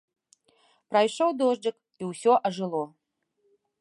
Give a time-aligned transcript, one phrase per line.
[0.93, 2.81] Прайшоў дожджык, і ўсё ажыло.